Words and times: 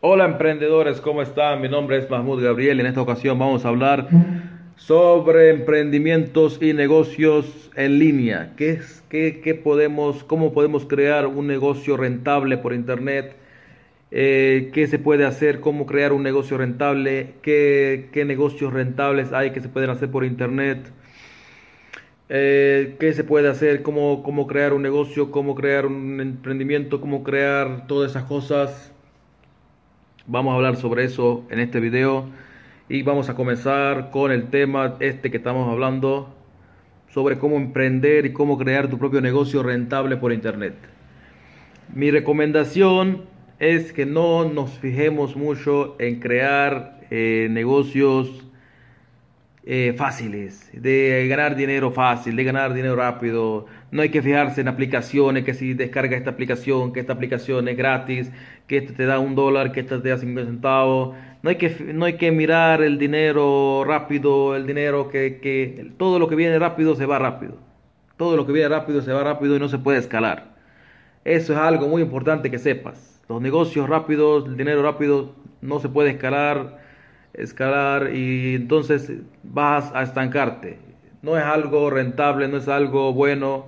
Hola 0.00 0.26
emprendedores, 0.26 1.00
¿cómo 1.00 1.22
están? 1.22 1.60
Mi 1.60 1.68
nombre 1.68 1.98
es 1.98 2.08
Mahmoud 2.08 2.40
Gabriel 2.40 2.78
en 2.78 2.86
esta 2.86 3.02
ocasión 3.02 3.36
vamos 3.36 3.64
a 3.64 3.68
hablar 3.70 4.06
sobre 4.76 5.50
emprendimientos 5.50 6.62
y 6.62 6.72
negocios 6.72 7.68
en 7.74 7.98
línea. 7.98 8.52
¿Qué 8.56 8.70
es, 8.70 9.02
qué, 9.08 9.60
podemos, 9.60 10.22
¿Cómo 10.22 10.52
podemos 10.52 10.84
crear 10.86 11.26
un 11.26 11.48
negocio 11.48 11.96
rentable 11.96 12.58
por 12.58 12.74
internet? 12.74 13.34
Eh, 14.12 14.70
¿Qué 14.72 14.86
se 14.86 15.00
puede 15.00 15.24
hacer? 15.24 15.58
¿Cómo 15.58 15.84
crear 15.84 16.12
un 16.12 16.22
negocio 16.22 16.56
rentable? 16.58 17.34
¿Qué, 17.42 18.08
qué 18.12 18.24
negocios 18.24 18.72
rentables 18.72 19.32
hay 19.32 19.50
que 19.50 19.60
se 19.60 19.68
pueden 19.68 19.90
hacer 19.90 20.12
por 20.12 20.24
internet? 20.24 20.92
Eh, 22.28 22.94
qué 23.00 23.12
se 23.14 23.24
puede 23.24 23.48
hacer, 23.48 23.82
cómo, 23.82 24.22
cómo 24.22 24.46
crear 24.46 24.74
un 24.74 24.82
negocio, 24.82 25.32
cómo 25.32 25.56
crear 25.56 25.86
un 25.86 26.20
emprendimiento, 26.20 27.00
cómo 27.00 27.24
crear 27.24 27.88
todas 27.88 28.12
esas 28.12 28.22
cosas. 28.26 28.92
Vamos 30.30 30.52
a 30.52 30.56
hablar 30.56 30.76
sobre 30.76 31.04
eso 31.04 31.46
en 31.48 31.58
este 31.58 31.80
video 31.80 32.26
y 32.86 33.00
vamos 33.00 33.30
a 33.30 33.34
comenzar 33.34 34.10
con 34.10 34.30
el 34.30 34.50
tema 34.50 34.96
este 35.00 35.30
que 35.30 35.38
estamos 35.38 35.72
hablando 35.72 36.28
sobre 37.08 37.38
cómo 37.38 37.56
emprender 37.56 38.26
y 38.26 38.34
cómo 38.34 38.58
crear 38.58 38.90
tu 38.90 38.98
propio 38.98 39.22
negocio 39.22 39.62
rentable 39.62 40.18
por 40.18 40.34
internet. 40.34 40.74
Mi 41.94 42.10
recomendación 42.10 43.22
es 43.58 43.94
que 43.94 44.04
no 44.04 44.44
nos 44.44 44.72
fijemos 44.72 45.34
mucho 45.34 45.96
en 45.98 46.20
crear 46.20 47.00
eh, 47.10 47.48
negocios 47.50 48.44
eh, 49.70 49.92
fáciles, 49.98 50.70
de 50.72 51.26
ganar 51.28 51.54
dinero 51.54 51.90
fácil, 51.90 52.34
de 52.36 52.42
ganar 52.42 52.72
dinero 52.72 52.96
rápido. 52.96 53.66
No 53.90 54.00
hay 54.00 54.08
que 54.08 54.22
fijarse 54.22 54.62
en 54.62 54.68
aplicaciones, 54.68 55.44
que 55.44 55.52
si 55.52 55.74
descarga 55.74 56.16
esta 56.16 56.30
aplicación, 56.30 56.94
que 56.94 57.00
esta 57.00 57.12
aplicación 57.12 57.68
es 57.68 57.76
gratis, 57.76 58.32
que 58.66 58.78
esta 58.78 58.94
te 58.94 59.04
da 59.04 59.18
un 59.18 59.34
dólar, 59.34 59.70
que 59.72 59.80
esta 59.80 60.00
te 60.00 60.08
da 60.08 60.16
50 60.16 60.50
centavos. 60.50 61.14
No 61.42 61.50
hay 61.50 61.56
que, 61.56 61.68
no 61.92 62.06
hay 62.06 62.14
que 62.14 62.32
mirar 62.32 62.82
el 62.82 62.98
dinero 62.98 63.84
rápido, 63.86 64.56
el 64.56 64.66
dinero 64.66 65.10
que, 65.10 65.38
que 65.38 65.92
todo 65.98 66.18
lo 66.18 66.28
que 66.28 66.34
viene 66.34 66.58
rápido 66.58 66.96
se 66.96 67.04
va 67.04 67.18
rápido. 67.18 67.58
Todo 68.16 68.38
lo 68.38 68.46
que 68.46 68.52
viene 68.52 68.70
rápido 68.70 69.02
se 69.02 69.12
va 69.12 69.22
rápido 69.22 69.54
y 69.56 69.58
no 69.58 69.68
se 69.68 69.76
puede 69.76 69.98
escalar. 69.98 70.56
Eso 71.26 71.52
es 71.52 71.58
algo 71.58 71.88
muy 71.88 72.00
importante 72.00 72.50
que 72.50 72.58
sepas. 72.58 73.22
Los 73.28 73.42
negocios 73.42 73.86
rápidos, 73.86 74.46
el 74.46 74.56
dinero 74.56 74.82
rápido 74.82 75.34
no 75.60 75.78
se 75.78 75.90
puede 75.90 76.12
escalar 76.12 76.87
escalar 77.34 78.14
y 78.14 78.54
entonces 78.54 79.12
vas 79.42 79.90
a 79.94 80.02
estancarte. 80.02 80.78
No 81.22 81.36
es 81.36 81.44
algo 81.44 81.90
rentable, 81.90 82.48
no 82.48 82.58
es 82.58 82.68
algo 82.68 83.12
bueno. 83.12 83.66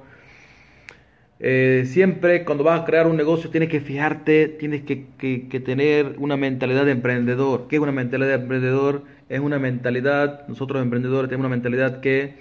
Eh, 1.43 1.85
siempre 1.87 2.45
cuando 2.45 2.65
vas 2.65 2.83
a 2.83 2.85
crear 2.85 3.07
un 3.07 3.17
negocio 3.17 3.51
tienes 3.51 3.71
que 3.71 3.81
fijarte, 3.81 4.47
tienes 4.49 4.83
que, 4.83 5.07
que, 5.19 5.61
tener 5.61 6.17
una 6.19 6.37
mentalidad 6.37 6.85
de 6.85 6.93
emprendedor. 6.93 7.67
¿Qué 7.69 7.77
es 7.77 7.83
una 7.83 7.93
mentalidad 7.93 8.29
de 8.29 8.43
emprendedor? 8.43 9.05
Es 9.29 9.41
una 9.41 9.59
mentalidad, 9.59 10.47
nosotros 10.49 10.83
emprendedores 10.83 11.29
tenemos 11.29 11.47
una 11.47 11.57
mentalidad 11.57 12.01
que 12.01 12.35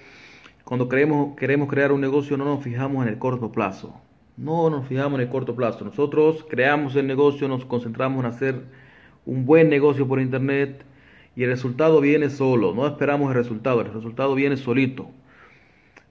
cuando 0.65 0.89
queremos, 0.89 1.35
queremos 1.35 1.67
crear 1.69 1.91
un 1.91 2.01
negocio 2.01 2.37
no 2.37 2.45
nos 2.45 2.63
fijamos 2.63 3.03
en 3.03 3.13
el 3.13 3.17
corto 3.17 3.51
plazo. 3.51 3.99
No 4.37 4.69
nos 4.69 4.87
fijamos 4.87 5.19
en 5.19 5.25
el 5.25 5.29
corto 5.29 5.55
plazo. 5.55 5.83
Nosotros 5.83 6.45
creamos 6.47 6.95
el 6.95 7.07
negocio, 7.07 7.47
nos 7.47 7.65
concentramos 7.65 8.23
en 8.23 8.29
hacer 8.29 8.61
un 9.25 9.45
buen 9.45 9.69
negocio 9.69 10.07
por 10.07 10.21
internet, 10.21 10.85
y 11.39 11.43
el 11.45 11.51
resultado 11.51 12.01
viene 12.01 12.29
solo, 12.29 12.73
no 12.73 12.85
esperamos 12.85 13.29
el 13.29 13.35
resultado, 13.35 13.79
el 13.79 13.93
resultado 13.93 14.35
viene 14.35 14.57
solito. 14.57 15.09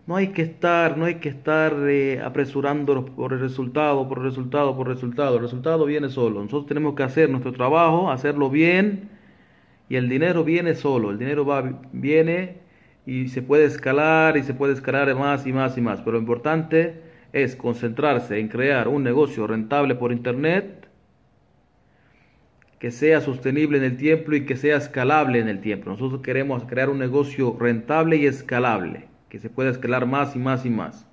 No 0.07 0.17
hay 0.17 0.29
que 0.29 0.41
estar, 0.41 0.97
no 0.97 1.05
hay 1.05 1.17
que 1.17 1.29
estar 1.29 1.75
eh, 1.87 2.23
apresurándonos 2.25 3.11
por 3.11 3.35
el 3.35 3.41
resultado, 3.41 4.09
por 4.09 4.20
el 4.20 4.25
resultado, 4.25 4.75
por 4.75 4.89
el 4.89 4.95
resultado. 4.95 5.37
El 5.37 5.43
resultado 5.43 5.85
viene 5.85 6.09
solo. 6.09 6.41
Nosotros 6.41 6.65
tenemos 6.65 6.95
que 6.95 7.03
hacer 7.03 7.29
nuestro 7.29 7.53
trabajo, 7.53 8.11
hacerlo 8.11 8.48
bien 8.48 9.11
y 9.91 9.97
el 9.97 10.09
dinero 10.09 10.45
viene 10.45 10.75
solo. 10.75 11.11
El 11.11 11.19
dinero 11.19 11.45
va, 11.45 11.79
viene 11.92 12.61
y 13.05 13.29
se 13.29 13.42
puede 13.42 13.67
escalar 13.67 14.39
y 14.39 14.45
se 14.45 14.55
puede 14.55 14.73
escalar 14.73 15.15
más 15.15 15.47
y 15.47 15.53
más 15.53 15.77
y 15.77 15.83
más. 15.83 16.01
Pero 16.01 16.13
lo 16.13 16.20
importante 16.20 17.02
es 17.35 17.55
concentrarse 17.55 18.39
en 18.39 18.48
crear 18.48 18.89
un 18.89 19.02
negocio 19.02 19.47
rentable 19.47 19.95
por 19.95 20.11
internet 20.11 20.77
que 22.78 22.90
sea 22.90 23.20
sostenible 23.20 23.78
en 23.78 23.84
el 23.84 23.96
tiempo 23.96 24.33
y 24.33 24.46
que 24.46 24.56
sea 24.56 24.77
escalable 24.77 25.40
en 25.40 25.48
el 25.48 25.61
tiempo. 25.61 25.90
Nosotros 25.90 26.22
queremos 26.22 26.64
crear 26.64 26.90
un 26.90 26.98
negocio 26.98 27.56
rentable 27.58 28.16
y 28.16 28.27
escalable, 28.27 29.06
que 29.28 29.39
se 29.39 29.50
pueda 29.50 29.70
escalar 29.70 30.06
más 30.06 30.36
y 30.36 30.39
más 30.39 30.64
y 30.64 30.70
más. 30.70 31.06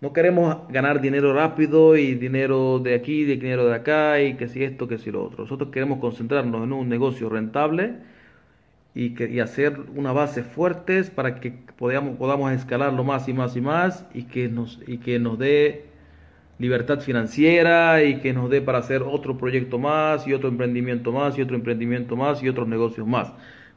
No 0.00 0.12
queremos 0.12 0.68
ganar 0.68 1.00
dinero 1.00 1.32
rápido 1.34 1.96
y 1.96 2.14
dinero 2.14 2.78
de 2.78 2.94
aquí, 2.94 3.24
de 3.24 3.36
dinero 3.36 3.66
de 3.66 3.74
acá 3.74 4.20
y 4.20 4.34
que 4.34 4.48
si 4.48 4.62
esto, 4.62 4.88
que 4.88 4.98
si 4.98 5.10
lo 5.10 5.24
otro. 5.24 5.44
Nosotros 5.44 5.70
queremos 5.70 6.00
concentrarnos 6.00 6.64
en 6.64 6.72
un 6.72 6.88
negocio 6.88 7.28
rentable 7.28 7.94
y, 8.94 9.14
que, 9.14 9.40
hacer 9.40 9.78
una 9.94 10.12
base 10.12 10.42
fuertes 10.42 11.10
para 11.10 11.40
que 11.40 11.52
podamos, 11.78 12.16
podamos 12.16 12.52
escalarlo 12.52 13.04
más 13.04 13.28
y 13.28 13.32
más 13.32 13.56
y 13.56 13.60
más 13.60 14.06
y 14.14 14.24
que 14.24 14.48
nos, 14.48 14.80
y 14.86 14.98
que 14.98 15.18
nos 15.18 15.38
dé 15.38 15.86
libertad 16.58 17.00
financiera 17.00 18.02
y 18.02 18.20
que 18.20 18.32
nos 18.32 18.50
dé 18.50 18.62
para 18.62 18.78
hacer 18.78 19.02
otro 19.02 19.36
proyecto 19.36 19.78
más 19.78 20.26
y 20.26 20.32
otro 20.32 20.48
emprendimiento 20.48 21.12
más 21.12 21.36
y 21.38 21.42
otro 21.42 21.56
emprendimiento 21.56 22.16
más 22.16 22.42
y 22.42 22.48
otros 22.48 22.68
negocios 22.68 23.06
más. 23.06 23.32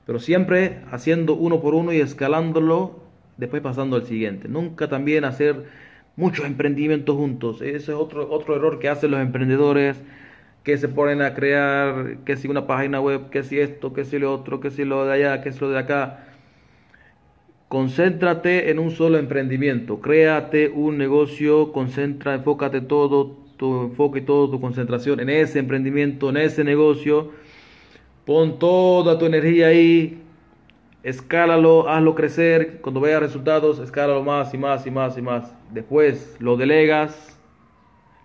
Pero 0.05 0.19
siempre 0.19 0.81
haciendo 0.91 1.33
uno 1.33 1.61
por 1.61 1.75
uno 1.75 1.93
y 1.93 1.99
escalándolo, 1.99 3.03
después 3.37 3.61
pasando 3.61 3.95
al 3.95 4.05
siguiente. 4.05 4.47
Nunca 4.47 4.87
también 4.87 5.25
hacer 5.25 5.65
muchos 6.15 6.45
emprendimientos 6.45 7.15
juntos. 7.15 7.61
Ese 7.61 7.77
es 7.77 7.89
otro, 7.89 8.29
otro 8.31 8.55
error 8.55 8.79
que 8.79 8.89
hacen 8.89 9.11
los 9.11 9.21
emprendedores 9.21 10.01
que 10.63 10.77
se 10.77 10.89
ponen 10.89 11.21
a 11.21 11.33
crear, 11.33 12.17
que 12.25 12.37
si 12.37 12.47
una 12.47 12.67
página 12.67 12.99
web, 13.01 13.29
que 13.29 13.43
si 13.43 13.59
esto, 13.59 13.93
que 13.93 14.05
si 14.05 14.19
lo 14.19 14.33
otro, 14.33 14.59
que 14.59 14.71
si 14.71 14.83
lo 14.85 15.05
de 15.05 15.13
allá, 15.13 15.41
que 15.41 15.51
si 15.51 15.59
lo 15.59 15.69
de 15.69 15.79
acá 15.79 16.25
Concéntrate 17.69 18.71
en 18.71 18.79
un 18.79 18.89
solo 18.89 19.19
emprendimiento, 19.19 20.01
créate 20.01 20.69
un 20.69 20.97
negocio, 20.97 21.71
concentra, 21.71 22.33
enfócate 22.33 22.81
todo 22.81 23.37
tu 23.57 23.83
enfoque 23.83 24.19
y 24.19 24.21
toda 24.23 24.49
tu 24.49 24.59
concentración 24.59 25.19
en 25.19 25.29
ese 25.29 25.59
emprendimiento, 25.59 26.31
en 26.31 26.37
ese 26.37 26.63
negocio. 26.63 27.29
Pon 28.25 28.57
toda 28.57 29.19
tu 29.19 29.27
energía 29.27 29.67
ahí, 29.67 30.19
escálalo, 31.03 31.87
hazlo 31.87 32.15
crecer. 32.15 32.79
Cuando 32.81 33.01
veas 33.01 33.21
resultados, 33.21 33.77
escálalo 33.77 34.23
más 34.23 34.51
y 34.51 34.57
más 34.57 34.87
y 34.87 34.89
más 34.89 35.15
y 35.15 35.21
más. 35.21 35.53
Después 35.71 36.37
lo 36.39 36.57
delegas, 36.57 37.39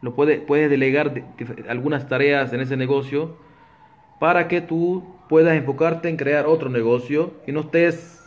lo 0.01 0.15
puedes, 0.15 0.41
puedes 0.41 0.71
delegar 0.71 1.23
algunas 1.69 2.09
tareas 2.09 2.51
en 2.55 2.63
ese 2.63 2.79
negocio 2.79 3.37
para 4.19 4.49
que 4.49 4.63
tú 4.63 5.05
puedas 5.29 5.55
enfocarte 5.55 6.09
en 6.09 6.17
crear 6.17 6.47
otro 6.47 6.71
negocio 6.71 7.35
y 7.47 7.53
no 7.53 7.61
estés 7.61 8.24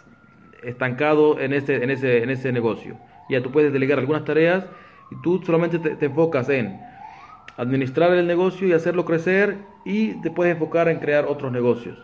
estancado 0.63 1.39
en 1.39 1.53
ese, 1.53 1.83
en 1.83 1.89
ese, 1.89 2.23
en 2.23 2.29
ese 2.29 2.51
negocio. 2.51 2.97
Ya 3.29 3.41
tú 3.41 3.51
puedes 3.51 3.73
delegar 3.73 3.99
algunas 3.99 4.25
tareas 4.25 4.65
y 5.11 5.15
tú 5.21 5.41
solamente 5.45 5.79
te, 5.79 6.05
enfocas 6.05 6.49
en 6.49 6.79
administrar 7.57 8.11
el 8.11 8.27
negocio 8.27 8.67
y 8.67 8.73
hacerlo 8.73 9.05
crecer 9.05 9.57
y 9.85 10.13
te 10.21 10.31
puedes 10.31 10.53
enfocar 10.53 10.87
en 10.89 10.99
crear 10.99 11.25
otros 11.25 11.51
negocios. 11.51 11.97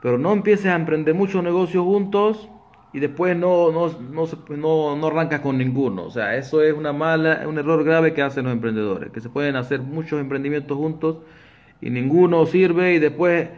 Pero 0.00 0.18
no 0.18 0.32
empieces 0.32 0.66
a 0.66 0.74
emprender 0.74 1.14
muchos 1.14 1.42
negocios 1.42 1.84
juntos 1.84 2.48
y 2.92 3.00
después 3.00 3.36
no, 3.36 3.72
no, 3.72 3.90
no, 4.48 4.96
no, 4.96 5.06
arrancas 5.06 5.40
con 5.40 5.58
ninguno. 5.58 6.04
O 6.04 6.10
sea, 6.10 6.36
eso 6.36 6.62
es 6.62 6.74
una 6.74 6.92
mala, 6.92 7.44
un 7.46 7.58
error 7.58 7.84
grave 7.84 8.12
que 8.12 8.22
hacen 8.22 8.44
los 8.44 8.52
emprendedores, 8.52 9.10
que 9.10 9.20
se 9.20 9.28
pueden 9.28 9.56
hacer 9.56 9.80
muchos 9.80 10.20
emprendimientos 10.20 10.76
juntos 10.76 11.18
y 11.80 11.90
ninguno 11.90 12.46
sirve 12.46 12.94
y 12.94 12.98
después 12.98 13.48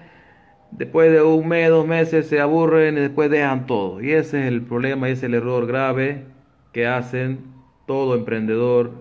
Después 0.70 1.12
de 1.12 1.22
un 1.22 1.46
mes, 1.46 1.68
dos 1.68 1.86
meses 1.86 2.26
se 2.26 2.40
aburren 2.40 2.96
y 2.96 3.00
después 3.00 3.30
dejan 3.30 3.66
todo. 3.66 4.02
Y 4.02 4.12
ese 4.12 4.40
es 4.40 4.46
el 4.46 4.62
problema, 4.62 5.08
ese 5.08 5.18
es 5.18 5.22
el 5.24 5.34
error 5.34 5.66
grave 5.66 6.24
que 6.72 6.86
hacen 6.86 7.38
todo 7.86 8.14
emprendedor 8.14 8.92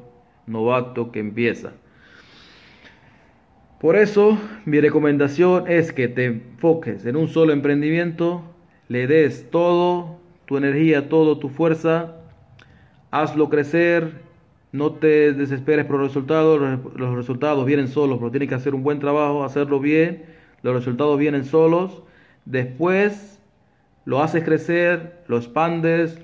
novato 0.46 1.12
que 1.12 1.20
empieza. 1.20 1.74
Por 3.80 3.96
eso 3.98 4.38
mi 4.66 4.80
recomendación 4.80 5.66
es 5.68 5.92
que 5.92 6.08
te 6.08 6.26
enfoques 6.26 7.06
en 7.06 7.18
un 7.18 7.28
solo 7.28 7.52
emprendimiento, 7.52 8.44
le 8.88 9.08
des 9.08 9.50
todo 9.50 10.20
tu 10.46 10.58
energía, 10.58 11.10
todo 11.10 11.38
tu 11.38 11.50
fuerza, 11.50 12.16
hazlo 13.12 13.50
crecer, 13.50 14.22
no 14.72 14.94
te 14.94 15.34
desesperes 15.34 15.86
por 15.86 15.98
los 15.98 16.08
resultados, 16.08 16.80
los 16.96 17.16
resultados 17.16 17.66
vienen 17.66 17.88
solos, 17.88 18.20
pero 18.20 18.32
tienes 18.32 18.50
que 18.50 18.56
hacer 18.56 18.74
un 18.74 18.84
buen 18.84 19.00
trabajo, 19.00 19.44
hacerlo 19.44 19.80
bien 19.80 20.24
los 20.64 20.74
resultados 20.74 21.20
vienen 21.20 21.46
solos, 21.46 22.02
después 22.46 23.40
lo 24.06 24.24
haces 24.24 24.44
crecer, 24.44 25.22
lo 25.28 25.38
expandes, 25.38 26.20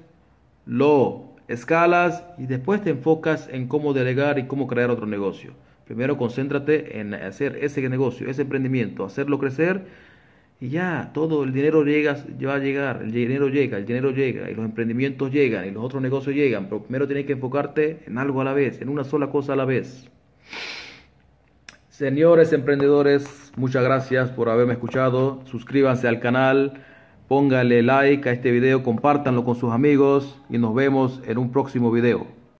lo 0.65 1.29
escalas 1.47 2.23
y 2.37 2.47
después 2.47 2.81
te 2.81 2.89
enfocas 2.89 3.47
en 3.51 3.67
cómo 3.67 3.93
delegar 3.93 4.39
y 4.39 4.47
cómo 4.47 4.67
crear 4.67 4.89
otro 4.89 5.05
negocio. 5.05 5.53
Primero 5.85 6.17
concéntrate 6.17 6.99
en 6.99 7.13
hacer 7.13 7.57
ese 7.61 7.87
negocio, 7.87 8.29
ese 8.29 8.43
emprendimiento, 8.43 9.05
hacerlo 9.05 9.39
crecer 9.39 9.85
y 10.61 10.69
ya, 10.69 11.11
todo 11.13 11.43
el 11.45 11.53
dinero 11.53 11.83
llega, 11.83 12.17
va 12.45 12.55
a 12.55 12.59
llegar, 12.59 13.01
el 13.01 13.11
dinero 13.11 13.47
llega, 13.47 13.77
el 13.77 13.85
dinero 13.85 14.11
llega, 14.11 14.51
y 14.51 14.55
los 14.55 14.65
emprendimientos 14.65 15.31
llegan, 15.31 15.65
y 15.65 15.71
los 15.71 15.85
otros 15.85 16.01
negocios 16.01 16.35
llegan, 16.35 16.65
pero 16.65 16.83
primero 16.83 17.07
tienes 17.07 17.25
que 17.25 17.33
enfocarte 17.33 17.99
en 18.05 18.17
algo 18.17 18.41
a 18.41 18.43
la 18.43 18.51
vez, 18.51 18.81
en 18.81 18.89
una 18.89 19.05
sola 19.05 19.29
cosa 19.29 19.53
a 19.53 19.55
la 19.55 19.63
vez. 19.63 20.09
Señores 21.99 22.53
emprendedores, 22.53 23.51
Muchas 23.57 23.83
gracias 23.83 24.29
por 24.29 24.47
haberme 24.47 24.71
escuchado. 24.71 25.41
Suscríbanse 25.43 26.07
al 26.07 26.21
canal, 26.21 26.81
póngale 27.27 27.83
like 27.83 28.29
a 28.29 28.31
este 28.31 28.51
video, 28.51 28.83
compártanlo 28.83 29.43
con 29.43 29.55
sus 29.55 29.73
amigos 29.73 30.39
y 30.49 30.59
nos 30.59 30.73
vemos 30.73 31.19
en 31.27 31.37
un 31.37 31.51
próximo 31.51 31.91
video. 31.91 32.38